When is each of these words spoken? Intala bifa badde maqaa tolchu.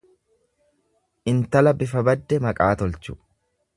Intala 1.33 1.75
bifa 1.83 2.03
badde 2.09 2.41
maqaa 2.47 2.71
tolchu. 2.81 3.19